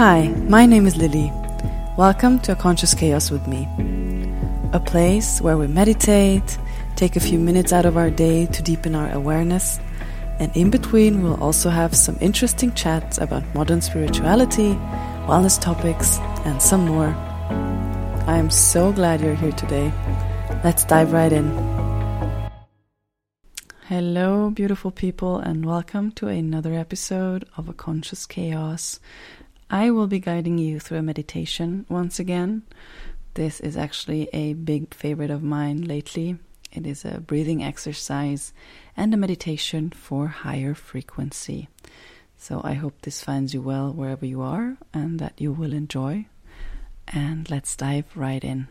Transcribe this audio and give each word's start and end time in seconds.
Hi, 0.00 0.28
my 0.48 0.64
name 0.64 0.86
is 0.86 0.96
Lili. 0.96 1.30
Welcome 1.98 2.38
to 2.38 2.52
A 2.52 2.56
Conscious 2.56 2.94
Chaos 2.94 3.30
with 3.30 3.46
me. 3.46 3.68
A 4.72 4.80
place 4.80 5.42
where 5.42 5.58
we 5.58 5.66
meditate, 5.66 6.56
take 6.96 7.16
a 7.16 7.20
few 7.20 7.38
minutes 7.38 7.70
out 7.70 7.84
of 7.84 7.98
our 7.98 8.08
day 8.08 8.46
to 8.46 8.62
deepen 8.62 8.94
our 8.94 9.12
awareness, 9.12 9.78
and 10.38 10.56
in 10.56 10.70
between, 10.70 11.22
we'll 11.22 11.38
also 11.44 11.68
have 11.68 11.94
some 11.94 12.16
interesting 12.22 12.72
chats 12.72 13.18
about 13.18 13.44
modern 13.54 13.82
spirituality, 13.82 14.70
wellness 15.28 15.60
topics, 15.60 16.16
and 16.46 16.62
some 16.62 16.86
more. 16.86 17.14
I 18.26 18.38
am 18.38 18.48
so 18.48 18.92
glad 18.92 19.20
you're 19.20 19.34
here 19.34 19.52
today. 19.52 19.92
Let's 20.64 20.86
dive 20.86 21.12
right 21.12 21.30
in. 21.30 21.50
Hello, 23.86 24.48
beautiful 24.48 24.92
people, 24.92 25.36
and 25.36 25.66
welcome 25.66 26.10
to 26.12 26.28
another 26.28 26.72
episode 26.72 27.44
of 27.58 27.68
A 27.68 27.74
Conscious 27.74 28.24
Chaos. 28.24 28.98
I 29.72 29.92
will 29.92 30.08
be 30.08 30.18
guiding 30.18 30.58
you 30.58 30.80
through 30.80 30.98
a 30.98 31.02
meditation 31.02 31.86
once 31.88 32.18
again. 32.18 32.62
This 33.34 33.60
is 33.60 33.76
actually 33.76 34.28
a 34.32 34.54
big 34.54 34.92
favorite 34.92 35.30
of 35.30 35.44
mine 35.44 35.82
lately. 35.82 36.38
It 36.72 36.88
is 36.88 37.04
a 37.04 37.20
breathing 37.20 37.62
exercise 37.62 38.52
and 38.96 39.14
a 39.14 39.16
meditation 39.16 39.90
for 39.90 40.26
higher 40.26 40.74
frequency. 40.74 41.68
So 42.36 42.60
I 42.64 42.72
hope 42.72 43.02
this 43.02 43.22
finds 43.22 43.54
you 43.54 43.62
well 43.62 43.92
wherever 43.92 44.26
you 44.26 44.42
are 44.42 44.76
and 44.92 45.20
that 45.20 45.40
you 45.40 45.52
will 45.52 45.72
enjoy. 45.72 46.26
And 47.06 47.48
let's 47.48 47.76
dive 47.76 48.06
right 48.16 48.42
in. 48.42 48.66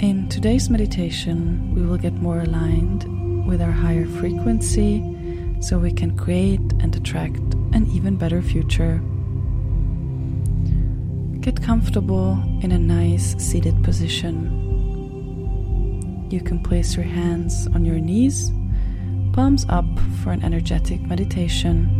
In 0.00 0.28
today's 0.28 0.70
meditation, 0.70 1.74
we 1.74 1.82
will 1.82 1.98
get 1.98 2.14
more 2.14 2.40
aligned 2.40 3.31
with 3.46 3.60
our 3.60 3.72
higher 3.72 4.06
frequency 4.06 5.02
so 5.60 5.78
we 5.78 5.92
can 5.92 6.16
create 6.16 6.60
and 6.80 6.94
attract 6.96 7.40
an 7.72 7.88
even 7.92 8.16
better 8.16 8.42
future. 8.42 9.00
Get 11.40 11.62
comfortable 11.62 12.32
in 12.62 12.72
a 12.72 12.78
nice 12.78 13.36
seated 13.36 13.82
position. 13.82 14.58
You 16.30 16.40
can 16.40 16.62
place 16.62 16.96
your 16.96 17.04
hands 17.04 17.66
on 17.74 17.84
your 17.84 17.98
knees, 17.98 18.50
palms 19.32 19.66
up 19.68 19.86
for 20.22 20.30
an 20.30 20.42
energetic 20.44 21.00
meditation. 21.02 21.98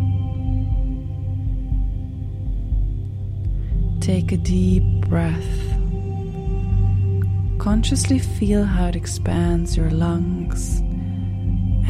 Take 4.01 4.33
a 4.33 4.37
deep 4.37 4.85
breath. 5.09 5.59
Consciously 7.59 8.19
feel 8.19 8.65
how 8.65 8.87
it 8.87 8.97
expands 8.97 9.77
your 9.77 9.91
lungs 9.91 10.83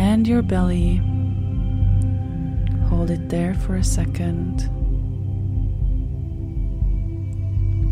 and 0.03 0.27
your 0.27 0.43
belly. 0.43 0.97
Hold 2.89 3.09
it 3.09 3.29
there 3.29 3.55
for 3.55 3.77
a 3.77 3.85
second. 3.85 4.69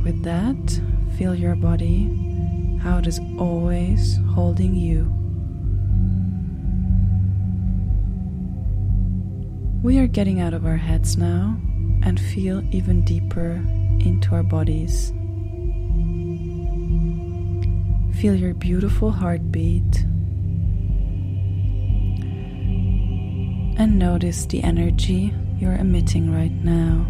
With 0.03 0.25
that, 0.25 0.81
feel 1.17 1.37
your 1.37 1.55
body, 1.55 2.11
how 2.83 2.99
it 2.99 3.07
is 3.07 3.21
always 3.39 4.19
holding 4.35 4.75
you. 4.75 5.05
We 9.85 10.01
are 10.01 10.09
getting 10.09 10.41
out 10.41 10.53
of 10.53 10.67
our 10.67 10.77
heads 10.77 11.17
now 11.17 11.57
and 12.03 12.19
feel 12.19 12.61
even 12.75 13.05
deeper 13.05 13.53
into 14.01 14.35
our 14.35 14.43
bodies. 14.43 15.13
Feel 18.21 18.35
your 18.35 18.55
beautiful 18.55 19.13
heartbeat 19.13 20.10
and 23.81 23.99
notice 23.99 24.45
the 24.45 24.63
energy 24.63 25.33
you're 25.59 25.77
emitting 25.77 26.31
right 26.31 26.53
now. 26.63 27.07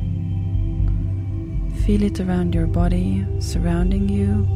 Feel 1.84 2.04
it 2.04 2.20
around 2.20 2.54
your 2.54 2.68
body, 2.68 3.26
surrounding 3.40 4.08
you. 4.08 4.46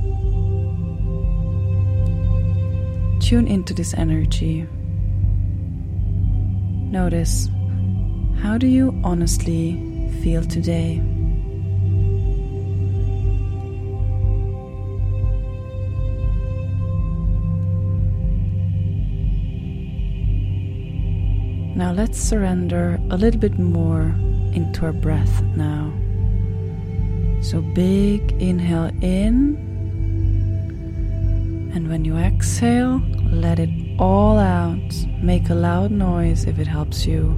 Tune 3.19 3.49
into 3.49 3.75
this 3.75 3.95
energy. 3.95 4.65
Notice 6.93 7.49
how 8.41 8.59
do 8.59 8.69
you 8.69 8.97
honestly 9.03 9.73
feel 10.23 10.45
today? 10.45 11.03
Now 21.77 21.91
let's 21.91 22.21
surrender 22.21 23.01
a 23.11 23.17
little 23.17 23.41
bit 23.41 23.59
more 23.59 24.15
into 24.53 24.87
our 24.87 24.93
breath 24.93 25.43
now. 25.57 25.93
So 27.43 27.63
big 27.63 28.31
inhale 28.41 28.93
in, 29.03 29.57
and 31.75 31.89
when 31.89 32.05
you 32.05 32.17
exhale, 32.17 33.03
let 33.33 33.59
it 33.59 33.71
all 33.99 34.39
out. 34.39 34.95
Make 35.21 35.51
a 35.51 35.55
loud 35.55 35.91
noise 35.91 36.45
if 36.45 36.61
it 36.61 36.69
helps 36.69 37.07
you. 37.07 37.35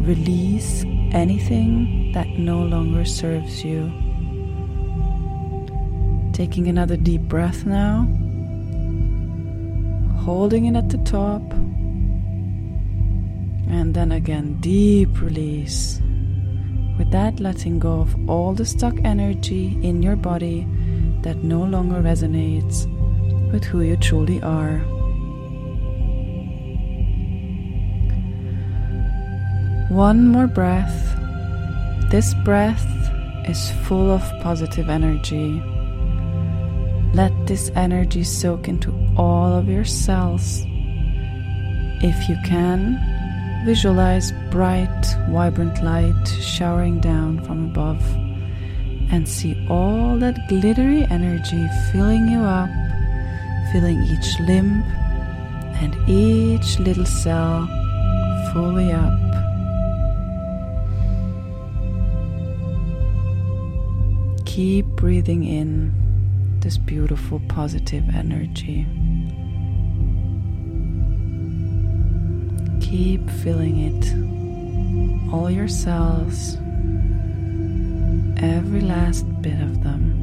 Release 0.00 0.82
anything 1.12 2.12
that 2.12 2.26
no 2.26 2.62
longer 2.62 3.04
serves 3.04 3.62
you. 3.62 3.92
Taking 6.32 6.66
another 6.68 6.96
deep 6.96 7.20
breath 7.22 7.66
now, 7.66 8.08
holding 10.24 10.64
it 10.64 10.76
at 10.76 10.88
the 10.88 10.98
top 11.04 11.42
and 13.68 13.94
then 13.94 14.12
again, 14.12 14.56
deep 14.60 15.20
release. 15.20 16.00
With 16.98 17.10
that, 17.10 17.40
letting 17.40 17.78
go 17.78 18.00
of 18.00 18.30
all 18.30 18.54
the 18.54 18.64
stuck 18.64 18.94
energy 19.04 19.78
in 19.82 20.02
your 20.02 20.16
body 20.16 20.66
that 21.22 21.42
no 21.42 21.62
longer 21.62 22.00
resonates 22.00 22.86
with 23.52 23.64
who 23.64 23.80
you 23.80 23.96
truly 23.96 24.40
are. 24.42 24.78
One 29.90 30.28
more 30.28 30.46
breath. 30.46 30.94
This 32.10 32.34
breath 32.44 32.86
is 33.48 33.70
full 33.86 34.10
of 34.10 34.22
positive 34.40 34.88
energy. 34.88 35.62
Let 37.14 37.32
this 37.46 37.70
energy 37.76 38.24
soak 38.24 38.68
into 38.68 38.92
all 39.16 39.52
of 39.52 39.68
your 39.68 39.84
cells. 39.84 40.64
If 42.02 42.28
you 42.28 42.36
can, 42.44 43.13
Visualize 43.64 44.30
bright, 44.50 45.16
vibrant 45.30 45.82
light 45.82 46.28
showering 46.42 47.00
down 47.00 47.42
from 47.44 47.70
above 47.70 48.02
and 49.10 49.26
see 49.26 49.56
all 49.70 50.18
that 50.18 50.36
glittery 50.48 51.04
energy 51.04 51.66
filling 51.90 52.28
you 52.28 52.40
up, 52.40 52.68
filling 53.72 54.02
each 54.02 54.38
limb 54.40 54.82
and 55.80 55.96
each 56.06 56.78
little 56.78 57.06
cell 57.06 57.66
fully 58.52 58.92
up. 58.92 59.18
Keep 64.44 64.84
breathing 64.88 65.42
in 65.44 65.90
this 66.60 66.76
beautiful 66.76 67.40
positive 67.48 68.04
energy. 68.14 68.86
Keep 72.94 73.28
feeling 73.28 73.76
it, 73.90 75.34
all 75.34 75.50
your 75.50 75.66
cells, 75.66 76.54
every 78.40 78.82
last 78.82 79.24
bit 79.42 79.60
of 79.60 79.82
them. 79.82 80.14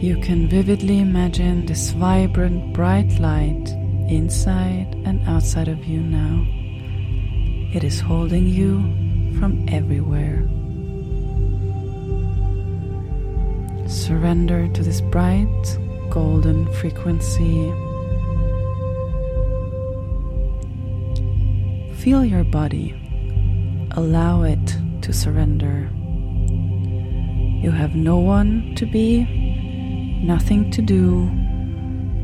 You 0.00 0.16
can 0.18 0.48
vividly 0.48 1.00
imagine 1.00 1.66
this 1.66 1.90
vibrant, 1.90 2.72
bright 2.72 3.18
light 3.18 3.68
inside 4.08 4.94
and 5.04 5.20
outside 5.26 5.66
of 5.66 5.84
you 5.86 5.98
now. 5.98 6.46
It 7.74 7.82
is 7.82 7.98
holding 7.98 8.46
you 8.46 9.09
from 9.40 9.66
everywhere. 9.72 10.46
Surrender 13.88 14.68
to 14.68 14.82
this 14.82 15.00
bright 15.00 15.78
golden 16.10 16.70
frequency. 16.74 17.72
Feel 21.94 22.22
your 22.22 22.44
body. 22.44 22.94
Allow 23.92 24.42
it 24.42 24.76
to 25.00 25.12
surrender. 25.12 25.88
You 27.64 27.70
have 27.70 27.94
no 27.94 28.18
one 28.18 28.74
to 28.76 28.84
be, 28.84 29.24
nothing 30.22 30.70
to 30.72 30.82
do, 30.82 31.22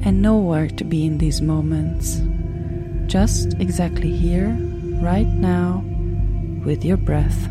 and 0.05 0.21
nowhere 0.21 0.69
to 0.69 0.85
be 0.85 1.07
in 1.07 1.17
these 1.17 1.41
moments. 1.41 2.21
Just 3.07 3.55
exactly 3.55 4.11
here, 4.13 4.55
right 5.01 5.29
now 5.29 5.83
with 6.67 6.85
your 6.85 6.97
breath. 6.97 7.47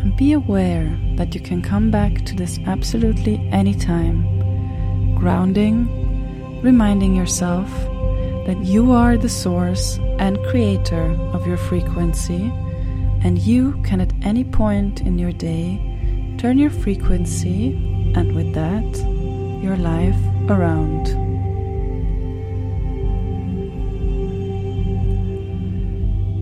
And 0.00 0.16
be 0.16 0.32
aware 0.32 0.98
that 1.14 1.34
you 1.36 1.40
can 1.40 1.62
come 1.62 1.92
back 1.92 2.24
to 2.24 2.34
this 2.34 2.58
absolutely 2.66 3.36
anytime, 3.52 5.14
grounding, 5.14 5.86
reminding 6.62 7.14
yourself 7.14 7.70
that 8.46 8.58
you 8.64 8.90
are 8.90 9.16
the 9.16 9.28
source 9.28 9.98
and 10.18 10.36
creator 10.48 11.16
of 11.32 11.46
your 11.46 11.58
frequency, 11.58 12.50
and 13.22 13.38
you 13.38 13.80
can 13.84 14.00
at 14.00 14.12
any 14.22 14.42
point 14.42 15.00
in 15.02 15.16
your 15.16 15.32
day 15.32 15.78
turn 16.38 16.58
your 16.58 16.70
frequency 16.70 17.72
and 18.16 18.34
with 18.34 18.52
that, 18.54 18.82
your 19.62 19.76
life 19.76 20.16
around. 20.50 21.06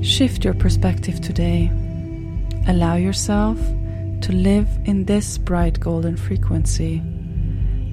Shift 0.04 0.44
your 0.44 0.54
perspective 0.54 1.20
today. 1.20 1.70
Allow 2.66 2.96
yourself 2.96 3.58
to 4.22 4.32
live 4.32 4.68
in 4.84 5.04
this 5.04 5.38
bright 5.38 5.78
golden 5.78 6.16
frequency. 6.16 7.02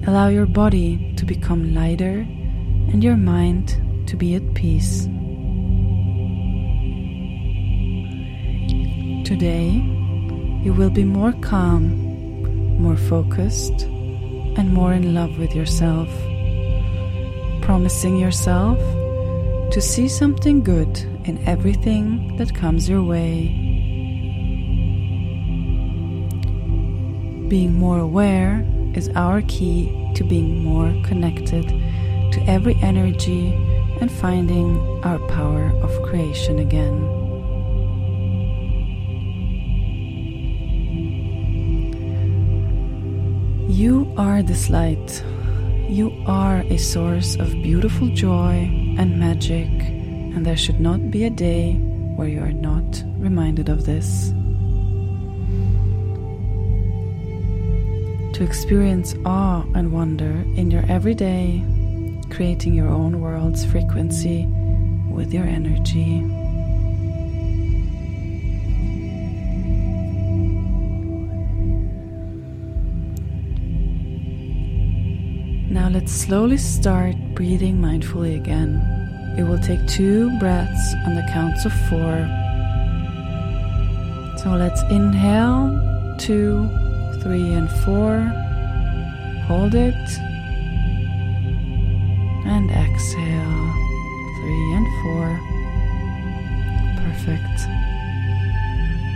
Allow 0.06 0.28
your 0.28 0.46
body 0.46 1.14
to 1.16 1.24
become 1.24 1.74
lighter 1.74 2.26
and 2.90 3.02
your 3.04 3.16
mind 3.16 3.68
to 4.08 4.16
be 4.16 4.34
at 4.34 4.54
peace. 4.54 5.04
Today, 9.26 9.70
you 10.62 10.72
will 10.72 10.90
be 10.90 11.04
more 11.04 11.32
calm, 11.42 12.80
more 12.80 12.96
focused, 12.96 13.86
and 14.56 14.72
more 14.72 14.92
in 14.92 15.14
love 15.14 15.38
with 15.38 15.54
yourself, 15.54 16.08
promising 17.62 18.16
yourself 18.16 18.78
to 19.72 19.80
see 19.80 20.08
something 20.08 20.62
good 20.62 20.98
in 21.24 21.38
everything 21.46 22.36
that 22.36 22.54
comes 22.54 22.88
your 22.88 23.02
way. 23.02 23.48
Being 27.48 27.74
more 27.74 27.98
aware 27.98 28.66
is 28.94 29.08
our 29.10 29.42
key 29.42 29.92
to 30.14 30.24
being 30.24 30.64
more 30.64 30.94
connected 31.04 31.68
to 32.32 32.44
every 32.46 32.76
energy 32.82 33.52
and 34.00 34.10
finding 34.10 34.78
our 35.04 35.18
power 35.28 35.70
of 35.82 36.02
creation 36.02 36.58
again. 36.58 37.25
You 43.76 44.10
are 44.16 44.42
this 44.42 44.70
light. 44.70 45.22
You 45.86 46.10
are 46.26 46.60
a 46.60 46.78
source 46.78 47.36
of 47.36 47.52
beautiful 47.52 48.08
joy 48.08 48.70
and 48.96 49.20
magic, 49.20 49.68
and 49.68 50.46
there 50.46 50.56
should 50.56 50.80
not 50.80 51.10
be 51.10 51.24
a 51.24 51.28
day 51.28 51.74
where 52.16 52.26
you 52.26 52.40
are 52.40 52.52
not 52.52 53.04
reminded 53.18 53.68
of 53.68 53.84
this. 53.84 54.30
To 58.38 58.42
experience 58.42 59.14
awe 59.26 59.66
and 59.74 59.92
wonder 59.92 60.32
in 60.56 60.70
your 60.70 60.86
everyday 60.88 61.62
creating 62.30 62.72
your 62.72 62.88
own 62.88 63.20
world's 63.20 63.66
frequency 63.66 64.46
with 65.10 65.34
your 65.34 65.44
energy. 65.44 66.24
Now 75.86 75.92
let's 75.92 76.10
slowly 76.10 76.56
start 76.56 77.14
breathing 77.36 77.76
mindfully 77.76 78.34
again. 78.34 78.82
It 79.38 79.44
will 79.44 79.60
take 79.60 79.86
two 79.86 80.36
breaths 80.40 80.94
on 81.06 81.14
the 81.14 81.22
counts 81.32 81.64
of 81.64 81.72
four. 81.88 82.26
So 84.42 84.56
let's 84.56 84.82
inhale 84.90 85.70
two, 86.18 86.68
three, 87.22 87.52
and 87.52 87.70
four. 87.84 88.18
Hold 89.46 89.76
it 89.76 89.94
and 92.50 92.68
exhale 92.68 93.62
three 94.40 94.66
and 94.74 94.88
four. 95.04 95.38
Perfect. 97.04 97.58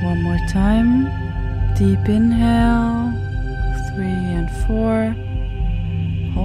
One 0.05 0.23
more 0.23 0.39
time. 0.49 1.11
Deep 1.75 2.09
inhale, 2.09 3.11
three 3.93 4.23
and 4.39 4.49
four. 4.69 5.17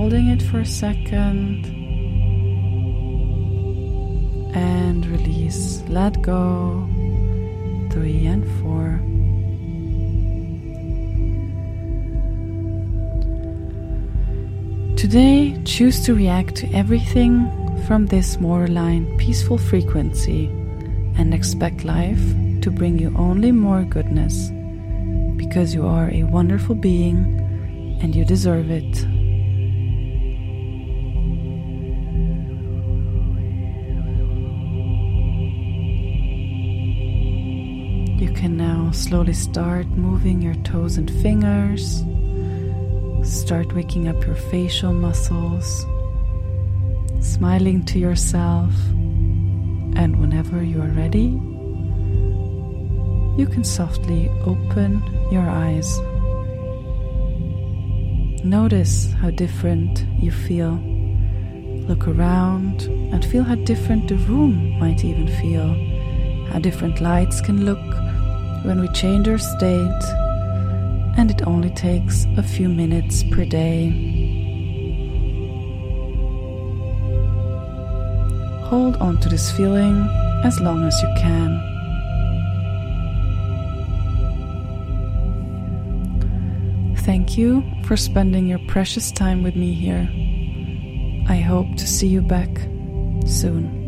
Holding 0.06 0.28
it 0.28 0.44
for 0.44 0.60
a 0.60 0.66
second. 0.68 1.66
And 4.54 5.04
release. 5.08 5.82
Let 5.88 6.22
go. 6.22 6.88
Three 7.90 8.28
and 8.28 8.46
four. 8.62 9.02
Today, 14.96 15.60
choose 15.66 16.06
to 16.06 16.14
react 16.14 16.56
to 16.58 16.72
everything 16.72 17.50
from 17.88 18.06
this 18.06 18.40
more 18.40 18.66
aligned, 18.66 19.20
peaceful 19.20 19.58
frequency 19.58 20.46
and 21.18 21.34
expect 21.34 21.84
life 21.84 22.22
to 22.62 22.70
bring 22.70 23.00
you 23.00 23.12
only 23.18 23.52
more 23.52 23.84
goodness 23.84 24.52
because 25.36 25.74
you 25.74 25.88
are 25.88 26.12
a 26.12 26.26
wonderful 26.26 26.76
being 26.76 27.18
and 28.04 28.16
you 28.16 28.24
deserve 28.24 28.70
it. 28.70 29.15
Can 38.36 38.58
now 38.58 38.92
slowly 38.92 39.34
start 39.34 39.88
moving 39.88 40.42
your 40.42 40.56
toes 40.56 40.98
and 40.98 41.10
fingers. 41.22 42.04
Start 43.24 43.74
waking 43.74 44.08
up 44.08 44.24
your 44.26 44.36
facial 44.36 44.94
muscles, 44.94 45.86
smiling 47.22 47.84
to 47.86 47.98
yourself, 47.98 48.74
and 49.96 50.20
whenever 50.20 50.62
you 50.62 50.82
are 50.82 50.92
ready, 50.92 51.40
you 53.40 53.48
can 53.48 53.64
softly 53.64 54.30
open 54.46 55.02
your 55.32 55.48
eyes. 55.50 55.98
Notice 58.44 59.14
how 59.14 59.32
different 59.32 60.06
you 60.22 60.32
feel. 60.32 60.74
Look 61.88 62.08
around 62.08 62.84
and 62.84 63.24
feel 63.24 63.44
how 63.44 63.56
different 63.56 64.10
the 64.10 64.18
room 64.18 64.78
might 64.78 65.06
even 65.06 65.28
feel, 65.40 65.74
how 66.52 66.60
different 66.60 67.00
lights 67.00 67.40
can 67.42 67.66
look 67.66 68.05
when 68.66 68.82
we 68.82 68.88
change 68.90 69.28
our 69.28 69.38
state 69.38 70.04
and 71.18 71.32
it 71.32 71.46
only 71.48 71.70
takes 71.70 72.26
a 72.38 72.44
few 72.44 72.68
minutes 72.68 73.24
per 73.32 73.46
day. 73.46 73.90
Hold 78.66 78.98
on 78.98 79.20
to 79.22 79.30
this 79.30 79.52
feeling 79.52 79.98
as 80.44 80.60
long 80.60 80.84
as 80.84 81.00
you 81.02 81.08
can. 81.18 81.62
Thank 86.98 87.38
you 87.38 87.64
for 87.84 87.96
spending 87.96 88.48
your 88.48 88.60
precious 88.68 89.12
time 89.12 89.44
with 89.44 89.56
me 89.56 89.74
here. 89.74 90.10
I 91.30 91.38
hope 91.38 91.76
to 91.78 91.88
see 91.88 92.08
you 92.08 92.22
back 92.22 92.50
soon. 93.28 93.84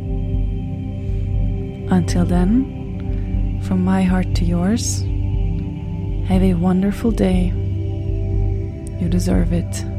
Until 1.90 2.26
then, 2.26 2.87
from 3.62 3.84
my 3.84 4.04
heart 4.04 4.34
to 4.36 4.46
yours, 4.46 5.02
have 6.28 6.44
a 6.44 6.54
wonderful 6.54 7.12
day. 7.12 7.54
You 9.00 9.08
deserve 9.10 9.54
it. 9.54 9.97